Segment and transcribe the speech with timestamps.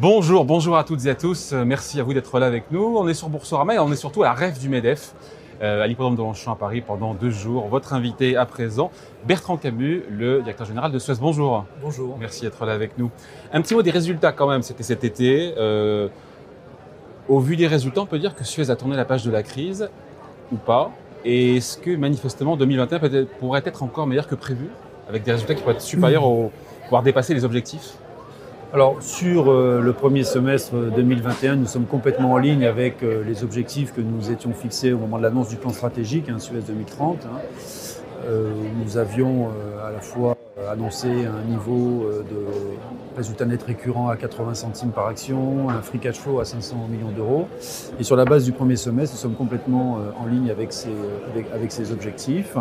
[0.00, 1.52] Bonjour, bonjour à toutes et à tous.
[1.52, 2.96] Euh, Merci à vous d'être là avec nous.
[2.96, 5.12] On est sur Boursorama et on est surtout à la rêve du MEDEF,
[5.60, 7.68] euh, à l'hippodrome de Longchamp à Paris pendant deux jours.
[7.68, 8.90] Votre invité à présent,
[9.26, 11.16] Bertrand Camus, le directeur général de Suez.
[11.20, 11.66] Bonjour.
[11.82, 12.16] Bonjour.
[12.18, 13.10] Merci d'être là avec nous.
[13.52, 15.52] Un petit mot des résultats quand même, c'était cet été.
[15.58, 16.08] Euh,
[17.28, 19.42] au vu des résultats, on peut dire que Suez a tourné la page de la
[19.42, 19.90] crise
[20.50, 20.90] ou pas
[21.26, 24.68] Et est-ce que manifestement 2021 peut pourrait être encore meilleur que prévu
[25.10, 26.50] avec des résultats qui pourraient être supérieurs au
[26.88, 27.98] voire dépasser les objectifs?
[28.72, 33.42] Alors sur euh, le premier semestre 2021, nous sommes complètement en ligne avec euh, les
[33.42, 37.18] objectifs que nous étions fixés au moment de l'annonce du plan stratégique hein, Suez 2030.
[37.26, 37.38] hein.
[38.26, 38.52] Euh,
[38.84, 40.36] nous avions euh, à la fois
[40.70, 45.98] annoncé un niveau euh, de résultat net récurrent à 80 centimes par action, un free
[45.98, 47.46] cash flow à 500 millions d'euros.
[47.98, 50.90] Et sur la base du premier semestre, nous sommes complètement euh, en ligne avec ces,
[51.32, 52.56] avec, avec ces objectifs.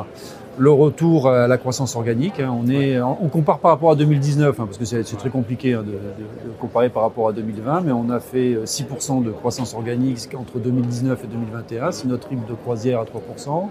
[0.58, 4.60] Le retour à la croissance organique, hein, on, est, on compare par rapport à 2019,
[4.60, 7.82] hein, parce que c'est très compliqué hein, de, de- de comparer par rapport à 2020,
[7.82, 12.28] mais on a fait euh, 6% de croissance organique entre 2019 et 2021, c'est notre
[12.28, 13.68] rythme de croisière à 3%.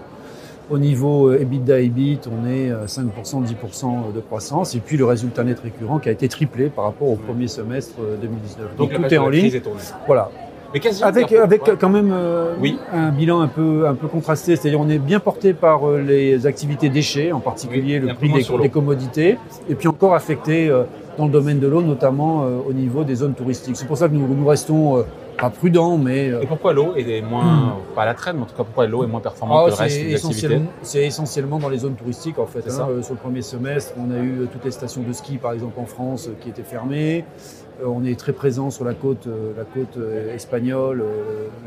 [0.69, 4.75] Au niveau euh, EBITDA EBIT, on est à 5%, 10% de croissance.
[4.75, 7.95] Et puis le résultat net récurrent qui a été triplé par rapport au premier semestre
[8.01, 8.75] euh, 2019.
[8.77, 9.45] Donc, la tout est en ligne.
[9.45, 9.63] est.
[10.05, 10.29] Voilà.
[10.71, 11.73] Mais Avec, avec Ouais.
[11.79, 12.77] quand même euh, Oui.
[12.93, 14.55] un bilan un peu, un peu contrasté.
[14.55, 18.31] C'est-à-dire on est bien porté par euh, les activités déchets, en particulier Oui, le prix
[18.31, 19.37] des, des commodités.
[19.67, 20.83] Et puis encore affecté euh,
[21.17, 23.75] dans le domaine de l'eau, notamment euh, au niveau des zones touristiques.
[23.77, 25.01] C'est pour ça que nous, nous restons euh,
[25.41, 26.29] pas prudents, mais...
[26.29, 28.87] euh, Et pourquoi l'eau est moins, pas à la traîne, mais en tout cas pourquoi
[28.87, 31.79] l'eau est moins performante Ah, que le reste des activités essentiellement, c'est essentiellement dans les
[31.79, 32.59] zones touristiques en fait.
[32.67, 32.71] Hein.
[32.71, 32.87] ça.
[32.89, 35.53] Euh, sur le premier semestre, on a eu euh, toutes les stations de ski par
[35.53, 37.25] exemple en France euh, qui étaient fermées.
[37.81, 39.97] Euh, on est très présent sur la côte, la côte
[40.35, 41.03] espagnole,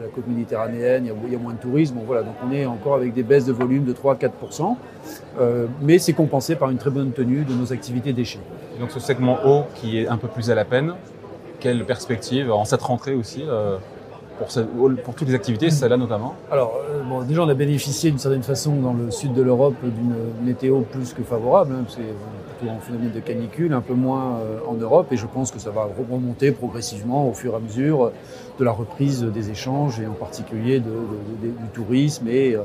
[0.01, 1.05] la côte méditerranéenne.
[1.07, 1.95] Il y, a, il y a moins de tourisme.
[1.95, 4.35] Bon, voilà, donc on est encore avec des baisses de volume de 3 4
[5.41, 8.41] Euh, mais c'est compensé par une très bonne tenue de nos activités déchets.
[8.77, 10.93] Et Donc ce segment eau qui est un peu plus à la peine,
[11.63, 13.79] quelle perspective en cette rentrée aussi euh,
[15.05, 18.43] pour, toutes les activités, celle-là notamment Alors, euh, bon, déjà, on a bénéficié d'une certaine
[18.43, 20.15] façon dans le sud de l'Europe d'une
[20.45, 22.01] météo plus que favorable, hein, c'est
[22.59, 25.61] plutôt un phénomène de canicule, un peu moins euh, en Europe, et je pense que
[25.61, 28.11] ça va remonter progressivement au fur et à mesure
[28.59, 32.57] de la reprise des échanges, et en particulier du tourisme et,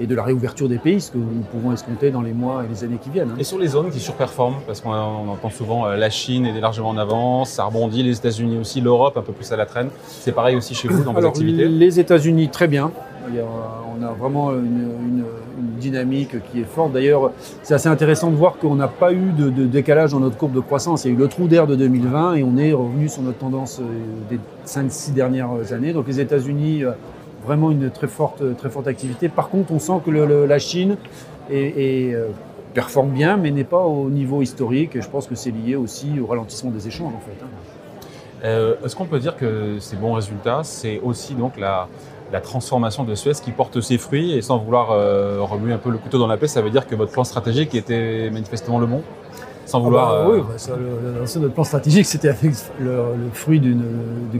[0.00, 2.68] et de la réouverture des pays, ce que nous pouvons escompter dans les mois et
[2.68, 3.30] les années qui viennent.
[3.32, 3.36] hein.
[3.38, 6.58] Et sur les zones qui surperforment, parce qu'on on entend souvent euh, la Chine est
[6.60, 9.88] largement en avance, ça rebondit, les États-Unis aussi, l'Europe un peu plus à la traîne.
[10.06, 11.66] C'est pareil aussi chez vous dans vos activités?
[11.68, 12.90] les États-Unis, très bien.
[13.28, 14.64] Il y a- on a vraiment une,
[15.06, 15.24] une-
[15.58, 16.92] une dynamique qui est forte.
[16.92, 20.38] D'ailleurs, c'est assez intéressant de voir qu'on n'a pas eu de, de décalage dans notre
[20.38, 21.04] courbe de croissance.
[21.04, 23.36] Il y a eu le trou d'air de 2020 et on est revenu sur notre
[23.38, 23.84] tendance euh,
[24.30, 25.92] des 5-6 dernières années.
[25.92, 26.92] Donc les États-Unis, euh,
[27.44, 29.28] vraiment une très forte, très forte activité.
[29.28, 30.96] Par contre, on sent que la Chine
[31.50, 32.28] euh,
[32.74, 34.96] performe bien, mais n'est pas au niveau historique.
[34.96, 37.36] Et je pense que c'est lié aussi au ralentissement des échanges, en fait.
[37.42, 37.48] hein.
[38.44, 41.88] Euh, Est-ce qu'on peut dire que ces bons résultats, c'est aussi donc la,
[42.42, 45.98] transformation de Suez qui porte ses fruits et sans vouloir euh, remuer un peu le
[45.98, 49.02] couteau dans la plaie, ça veut dire que votre plan stratégique était manifestement le bon?
[49.70, 50.10] Sans vouloir...
[50.12, 52.34] Ah bah euh, Oui, bah ça, le- ça, notre plan stratégique, c'était
[52.80, 53.82] le, le fruit d'une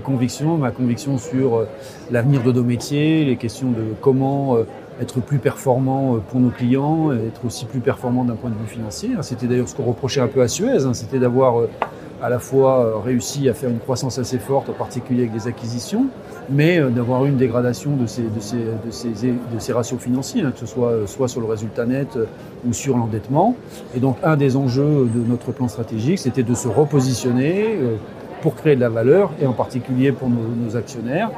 [0.03, 1.69] conviction, ma conviction sur euh,
[2.11, 4.65] l'avenir de nos métiers, les questions de comment euh,
[5.01, 9.11] être plus performant pour nos clients, être aussi plus performant d'un point de vue financier.
[9.17, 9.23] hein.
[9.23, 11.71] C'était d'ailleurs ce qu'on reprochait un peu à Suez, hein, c'était d'avoir euh,
[12.23, 15.49] à la fois euh, réussi à faire une croissance assez forte, en particulier avec des
[15.49, 16.07] acquisitions,
[16.49, 20.01] mais euh, d'avoir eu une dégradation de ces, de ces, de ces, de ces ratios
[20.01, 22.19] financiers, hein, que ce soit euh, soit sur le résultat net
[22.69, 23.57] ou sur l'endettement.
[23.97, 27.79] Et donc, un des enjeux de notre plan stratégique, c'était de se repositionner
[28.43, 31.31] pour créer de la valeur, et en particulier pour nos, nos actionnaires.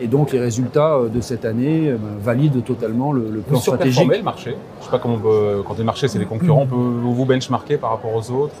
[0.00, 3.94] Et donc, les résultats de cette année ben, valident totalement le, le Vous plan stratégique.
[3.94, 4.56] surperformez le marché?
[4.80, 7.24] Je sais pas comment on peut, quand les marchés c'est des concurrents, on peut vous
[7.24, 8.54] benchmarker par rapport aux autres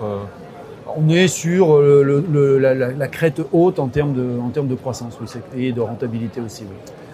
[0.96, 5.18] On est sur euh, la, crête haute en termes de, croissance
[5.56, 6.64] et de rentabilité aussi.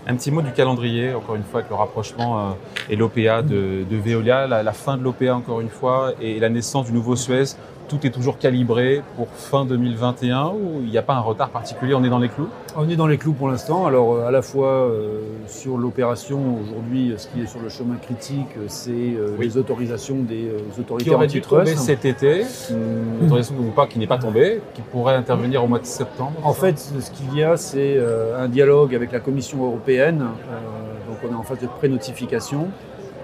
[0.07, 2.53] Un petit mot du calendrier, encore une fois, avec le rapprochement euh,
[2.91, 6.51] et l'OPA de, de Veolia, la, la fin de l'OPA encore une fois, et la
[6.51, 7.57] naissance du nouveau Suez,
[7.89, 11.95] tout est toujours calibré pour fin 2021 ou il n'y a pas un retard particulier,
[11.95, 12.49] on est dans les clous?
[12.77, 13.87] On est dans les clous pour l'instant.
[13.87, 17.97] Alors, euh, à la fois euh, sur l'opération, aujourd'hui, ce qui est sur le chemin
[17.97, 19.47] critique, euh, c'est euh, Oui.
[19.47, 23.87] les autorisations des euh, Qui autorités aurait dû tomber cet été, une autorisation ou pas
[23.87, 27.37] qui n'est pas tombée, qui pourrait intervenir au mois de septembre En fait, ce qu'il
[27.39, 30.23] y a, c'est euh, un dialogue avec la Commission européenne.
[30.23, 32.69] Euh, donc, on est en phase de pré-notification,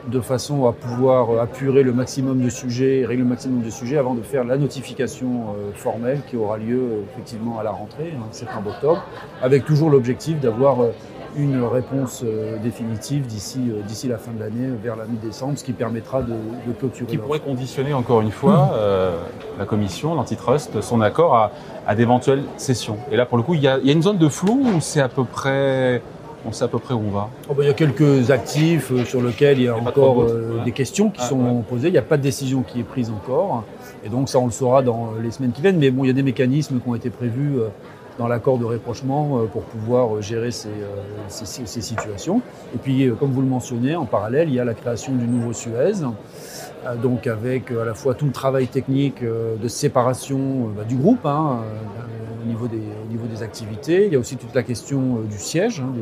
[0.08, 3.98] de façon à pouvoir euh, apurer le maximum de sujets, régler le maximum de sujets
[3.98, 8.14] avant de faire la notification euh, formelle qui aura lieu euh, effectivement à la rentrée,
[8.16, 9.02] hein, septembre-octobre,
[9.42, 10.78] avec toujours l'objectif d'avoir
[11.36, 12.24] une réponse
[12.60, 16.72] définitive d'ici d'ici la fin de l'année, vers la mi-décembre, ce qui permettra de, de
[16.76, 17.06] clôturer.
[17.08, 19.16] Qui pourrait conditionner encore une fois euh,
[19.56, 21.52] la commission, l'antitrust, son accord à,
[21.86, 22.96] à d'éventuelles cessions.
[23.12, 24.60] Et là, pour le coup, il y a, il y a une zone de flou
[24.74, 26.02] ou c'est à peu près,
[26.46, 27.28] on sait à peu près où on va.
[27.48, 29.80] Oh, ben, il y a quelques actifs euh, sur lesquels il y a Il y
[29.80, 30.64] a pas trop encore euh, ouais.
[30.64, 31.62] des questions qui Ah, sont ouais.
[31.68, 31.88] posées.
[31.88, 33.64] Il n'y a pas de décision qui est prise encore.
[34.04, 35.78] Et donc ça, on le saura dans les semaines qui viennent.
[35.78, 37.68] Mais bon, il y a des mécanismes qui ont été prévus euh,
[38.20, 42.42] dans l'accord de rapprochement euh, pour pouvoir euh, gérer ces, euh, ces- ces- situations.
[42.74, 45.52] Et puis, comme vous le mentionnez, en parallèle, il y a la création du nouveau
[45.54, 46.04] Suez.
[47.02, 51.58] Donc avec à la fois tout le travail technique de séparation bah, du groupe hein,
[52.42, 54.06] au, niveau des, des activités.
[54.06, 55.92] Il y a aussi toute la question du siège hein,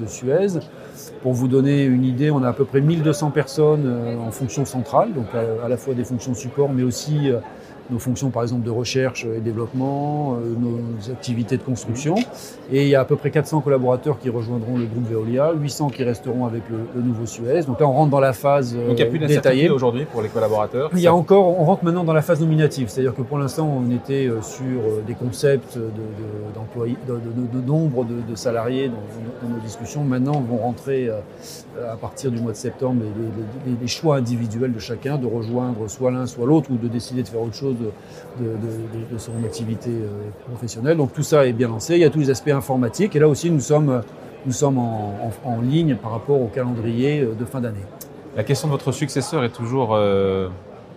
[0.00, 0.58] de, Suez.
[1.22, 3.86] Pour vous donner une idée, on a à peu près 1200 personnes
[4.26, 7.30] en fonction centrale, donc à, à la fois des fonctions support, mais aussi
[7.90, 12.14] nos fonctions par exemple de recherche et développement, euh, nos activités de construction.
[12.70, 15.88] Et il y a à peu près 400 collaborateurs qui rejoindront le groupe Veolia, 800
[15.90, 17.62] qui resteront avec le, le nouveau Suez.
[17.62, 19.68] Donc là, on rentre dans la phase euh, Donc il n'y a plus détaillée.
[19.68, 20.90] aujourd'hui pour les collaborateurs.
[20.94, 23.68] Il y a encore, on rentre maintenant dans la phase nominative, c'est-à-dire que pour l'instant,
[23.68, 27.18] on était euh, sur des concepts de, de- d'employés, de, de-
[27.58, 30.02] de- de nombre de, salariés dans, nos discussions.
[30.04, 33.22] Maintenant, vont rentrer à partir du mois de septembre les,
[33.70, 36.88] les- les- les choix individuels de chacun, de rejoindre soit l'un, soit l'autre, ou de
[36.88, 40.96] décider de faire autre chose de, de- de- de son activité euh, professionnelle.
[40.96, 41.94] Donc tout ça est bien lancé.
[41.94, 44.02] Il y a tous les aspects informatiques, et là aussi, nous sommes,
[44.46, 45.14] nous sommes en,
[45.44, 47.84] en- en ligne par rapport au calendrier euh, de fin d'année.
[48.36, 50.48] La question de votre successeur est toujours, euh,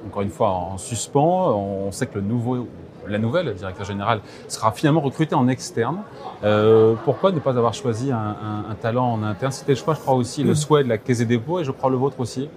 [0.07, 1.53] encore une fois, en suspens.
[1.53, 2.67] On sait que le nouveau,
[3.07, 5.97] la nouvelle directeur général sera finalement recruté en externe.
[6.43, 9.51] Euh, pourquoi ne pas avoir choisi un, un- un talent en interne?
[9.51, 11.71] C'était, je crois, je crois aussi le souhait de la Caisse des dépôts et je
[11.71, 12.49] crois le vôtre aussi,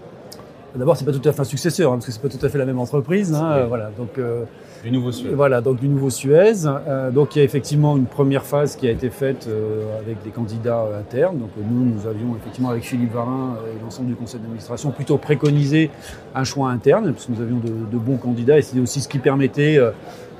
[0.76, 2.48] D'abord, c'est pas tout à fait un successeur, hein, parce que c'est pas tout à
[2.48, 3.32] fait la même entreprise.
[3.34, 4.44] hein, voilà, donc euh,
[4.84, 5.30] du nouveau Suez.
[5.30, 6.66] voilà, donc du nouveau Suez.
[6.66, 10.22] Euh, donc il y a effectivement une première phase qui a été faite euh, avec
[10.22, 11.38] des candidats internes.
[11.38, 15.90] Donc nous, nous avions effectivement avec Philippe Varin et l'ensemble du conseil d'administration plutôt préconisé
[16.34, 19.08] un choix interne, parce que nous avions de, de bons candidats et c'est aussi ce
[19.08, 19.90] qui permettait euh,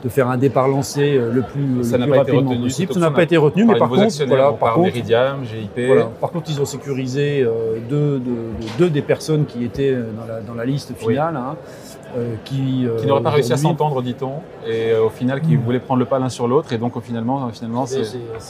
[0.05, 2.93] de faire un départ lancé euh, le plus, Ça le plus rapidement retenu, possible.
[2.95, 5.87] Ça n'a pas été retenu, Par mais par contre, voilà, par contre, Meridiam, GIP.
[5.87, 6.05] voilà.
[6.21, 10.33] Par contre, ils ont sécurisé euh, deux, deux- deux des personnes qui étaient euh, dans
[10.33, 11.57] la, dans la liste finale, hein,
[12.17, 14.35] euh, qui, euh, qui n'auraient pas réussi à s'entendre, dit-on,
[14.67, 15.61] et euh, au final, qui Mm.
[15.63, 17.99] voulaient prendre le pas l'un sur l'autre, et donc au finalement, finalement, C'est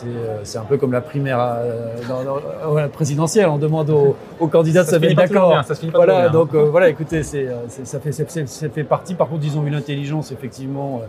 [0.06, 3.48] euh, un peu comme la primaire euh, dans, dans- ouais, la présidentielle.
[3.48, 5.14] On demande aux, aux candidats de bien.
[5.14, 5.60] d'accord.
[5.94, 9.14] Voilà, donc euh, voilà, écoutez, c'est, euh, ça, fait, ça fait partie.
[9.14, 11.06] Par contre, ils ont eu l'intelligence, effectivement, euh,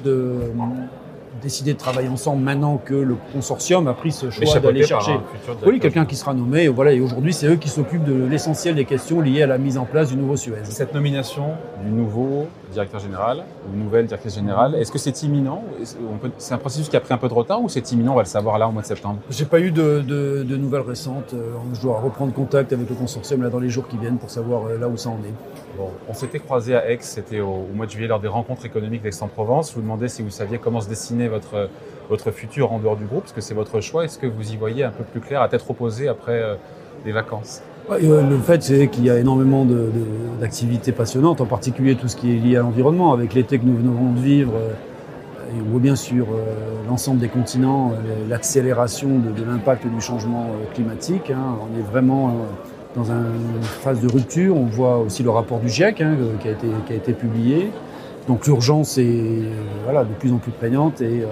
[0.00, 0.52] de
[1.40, 5.18] décider de travailler ensemble maintenant que le consortium a pris ce choix d'aller chercher.
[5.66, 6.68] Oui, quelqu'un qui sera nommé.
[6.68, 9.78] Voilà, et aujourd'hui, c'est eux qui s'occupent de l'essentiel des questions liées à la mise
[9.78, 10.56] en place du nouveau Suez.
[10.64, 11.44] Cette nomination
[11.84, 15.62] du nouveau directeur général, ou nouvelle directrice générale, est-ce que c'est imminent
[16.38, 18.22] C'est un processus qui a pris un peu de retard ou c'est imminent On va
[18.22, 19.18] le savoir là au mois de septembre?
[19.30, 21.34] J'ai pas eu de, de- de nouvelles récentes.
[21.34, 24.30] Euh, Je dois reprendre contact avec le consortium là dans les jours qui viennent pour
[24.30, 25.34] savoir euh, là où ça en est.
[25.76, 28.64] Bon, on s'était croisé à Aix, c'était au, au mois de juillet lors des rencontres
[28.66, 29.70] économiques d'Aix-en-Provence.
[29.70, 30.88] Je vous demandais si vous saviez comment se
[31.28, 31.68] votre,
[32.10, 34.04] votre futur en dehors du groupe, parce que c'est votre choix.
[34.04, 36.54] Est-ce que vous y voyez un peu plus clair à tête reposée après euh,
[37.04, 37.62] les vacances?
[37.90, 39.66] Euh, le fait, c'est qu'il y a énormément
[40.40, 43.76] d'activités passionnantes, en particulier tout ce qui est lié à l'environnement, avec l'été que nous
[43.76, 44.72] venons de vivre, euh,
[45.66, 46.24] on voit bien euh,
[46.88, 51.30] l'ensemble des continents euh, l'accélération de, l'impact du changement euh, climatique.
[51.30, 51.56] hein.
[51.60, 52.32] On est vraiment euh,
[52.96, 54.56] dans un- une phase de rupture.
[54.56, 57.12] On voit aussi le rapport du GIEC hein, euh, qui, a été, qui a été
[57.12, 57.70] publié.
[58.28, 59.50] Donc l'urgence est euh,
[59.84, 61.26] voilà, de plus en plus prégnante et euh,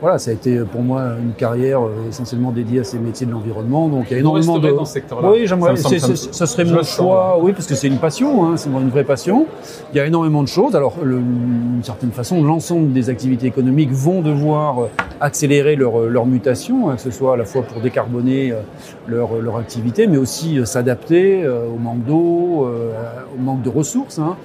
[0.00, 3.32] voilà, ça a été pour moi une carrière euh, essentiellement dédiée à ces métiers de
[3.32, 3.88] l'environnement.
[3.88, 5.28] Donc il y a énormément de dans ce secteur-là.
[5.30, 5.76] oui, j'aimerais.
[5.76, 5.88] Ça
[6.32, 9.44] ça serait mon choix, oui, parce que c'est une passion, hein, c'est une vraie passion.
[9.92, 10.74] Il y a énormément de choses.
[10.74, 14.86] Alors, le- d'une certaine façon, l'ensemble des activités économiques vont devoir euh,
[15.20, 18.60] accélérer leur, leur mutation, hein, que ce soit à la fois pour décarboner euh,
[19.06, 22.92] leur, leur activité, mais aussi euh, s'adapter euh, au manque d'eau, euh,
[23.38, 24.18] au manque de ressources.
[24.18, 24.36] hein.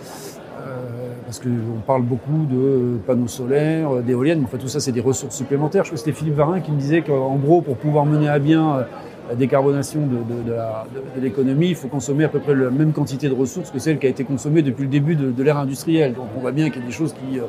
[1.25, 4.91] Euh, parce qu'on parle beaucoup de panneaux solaires, euh, d'éoliennes, mais enfin tout ça c'est
[4.91, 5.83] des ressources supplémentaires.
[5.83, 8.39] Je crois que c'était Philippe Varin qui me disait qu'en gros, pour pouvoir mener à
[8.39, 8.83] bien euh,
[9.29, 13.71] la décarbonation de, l'économie, il faut consommer à peu près la même quantité de ressources
[13.71, 16.13] que celle qui a été consommée depuis le début de, l'ère industrielle.
[16.13, 17.43] Donc on voit bien qu'il y a des choses qui euh,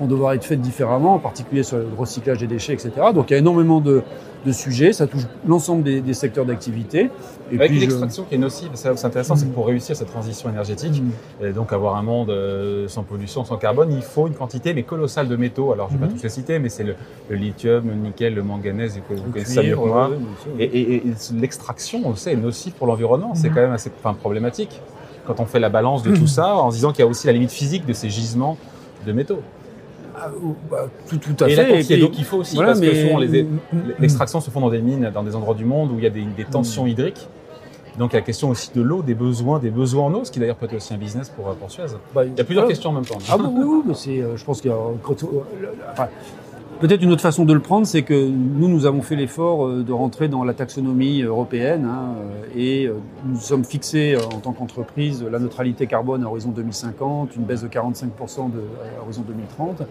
[0.00, 2.92] vont devoir être faites différemment, en particulier sur le recyclage des déchets, etc.
[3.14, 4.02] Donc il y a énormément de,
[4.48, 7.10] de sujets, ça touche l'ensemble des, des secteurs d'activité.
[7.54, 10.48] Avec une je- extraction qui est nocive, c'est intéressant, c'est que pour réussir cette transition
[10.50, 11.44] énergétique, Mm.
[11.46, 14.82] et donc avoir un monde euh, sans pollution, sans carbone, il faut une quantité mais
[14.82, 15.72] colossale de métaux.
[15.72, 16.94] Alors je ne vais pas tous les citer, mais c'est le,
[17.28, 20.10] le lithium, le nickel, le manganèse, que vous Le connaissez ça mieux que moi.
[20.58, 21.02] Et, et- et
[21.34, 23.34] l'extraction, on le sait, est nocive pour l'environnement.
[23.34, 24.80] C'est quand même assez enfin, problématique
[25.26, 27.26] quand on fait la balance de tout ça en se disant qu'il y a aussi
[27.26, 28.56] la limite physique de ces gisements
[29.06, 29.40] de métaux.
[30.20, 30.30] Ah,
[30.70, 31.62] bah, tout, tout à et fait.
[31.62, 33.18] la quantité d'eau qu'il faut aussi, voilà, parce que souvent
[33.98, 36.10] l'extraction se font dans des mines, dans des endroits du monde où il y a
[36.10, 36.88] des, des tensions Mm.
[36.88, 37.28] hydriques.
[37.98, 40.24] Donc il y a la question aussi de l'eau, des besoins, des besoins en eau,
[40.24, 41.82] ce qui d'ailleurs peut être aussi un business pour, pour Suez.
[42.14, 42.68] bah, Il y a plusieurs voilà.
[42.68, 43.18] questions en même temps.
[43.28, 44.76] Ah bon, oui, oui, mais c'est, euh, je pense qu'il y a.
[45.92, 46.06] enfin,
[46.80, 49.82] Peut-être une autre façon de le prendre, c'est que nous, nous avons fait l'effort euh,
[49.82, 52.92] de rentrer dans la taxonomie européenne hein, euh, et euh,
[53.26, 57.68] nous sommes fixés en tant qu'entreprise la neutralité carbone à horizon 2050, une baisse de
[57.68, 58.60] 45% de,
[58.96, 59.82] à horizon 2030.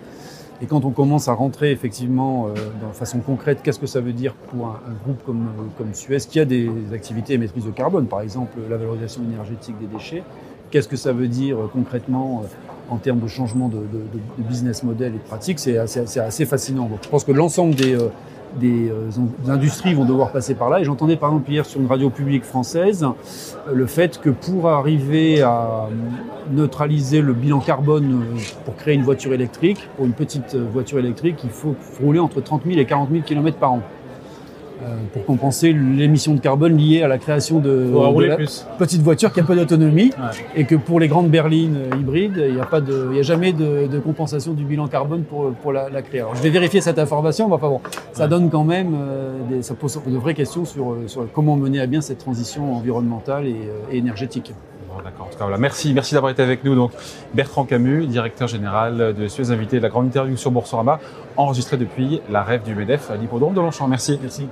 [0.62, 4.34] Et quand on commence à rentrer effectivement de façon concrète, qu'est-ce que ça veut dire
[4.34, 8.58] pour un, groupe comme, comme Suez qui a des activités émettrices de carbone, par exemple
[8.68, 10.24] la valorisation énergétique des déchets,
[10.72, 12.44] qu'est-ce que ça veut dire concrètement
[12.90, 13.80] en termes de changement de,
[14.38, 16.90] business model et de pratique, c'est assez, fascinant.
[17.02, 18.10] Je pense que l'ensemble des, euh,
[18.64, 19.10] euh,
[19.44, 20.80] des industries vont devoir passer par là.
[20.80, 24.70] Et j'entendais par exemple hier sur une radio publique française euh, le fait que pour
[24.70, 25.88] arriver à
[26.52, 28.24] neutraliser le bilan carbone
[28.64, 32.64] pour créer une voiture électrique, pour une petite voiture électrique, il faut rouler entre 30
[32.66, 33.82] 000 et 40 000 km par an.
[34.84, 38.38] Euh, pour compenser l'émission de carbone liée à la création de, de la
[38.78, 40.46] petite voiture qui a peu d'autonomie Ouais.
[40.56, 43.20] et que pour les grandes berlines euh, hybrides, il n'y a, pas de- il y
[43.20, 46.22] a jamais de, de compensation du bilan carbone pour, pour la, la créer.
[46.22, 47.82] Alors, je vais vérifier cette information, mais enfin bon,
[48.14, 48.30] ça Ouais.
[48.30, 51.86] donne quand même euh, des, ça pose de vraies questions sur, sur comment mener à
[51.88, 54.54] bien cette transition environnementale et, euh, et énergétique.
[54.90, 55.28] Bon, D'accord.
[55.28, 55.58] En tout cas, voilà.
[55.58, 56.74] Merci, merci d'avoir été avec nous.
[56.76, 56.92] Donc,
[57.34, 61.00] Bertrand Camus, directeur général de Suez, invité de la grande interview sur Boursorama,
[61.36, 63.88] enregistré depuis la rêve du MEDEF à l'hippodrome de Longchamp.
[63.88, 64.18] Merci.
[64.22, 64.48] Merci.